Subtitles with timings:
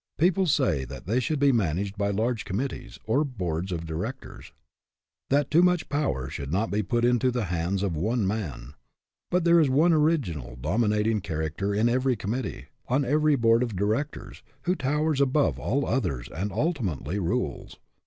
[0.17, 4.51] People say that they should be managed by large committees, or boards of directors;
[5.29, 8.73] that too much power should not be put into the hands of one man.
[9.29, 14.41] But there is one original, dominating character in every committee, on every board of directors,
[14.63, 17.77] who towers above all the others and ultimately rules.